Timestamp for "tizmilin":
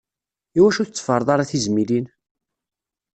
1.49-2.05